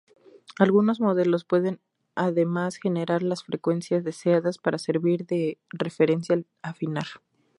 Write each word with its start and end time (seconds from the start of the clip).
Algunos 0.57 0.99
modelos 0.99 1.45
pueden 1.45 1.79
además 2.15 2.77
generar 2.77 3.21
las 3.21 3.43
frecuencias 3.43 4.03
deseadas, 4.03 4.57
para 4.57 4.79
servir 4.79 5.27
de 5.27 5.59
referencia 5.77 6.33
al 6.35 6.47
afinar. 6.63 7.05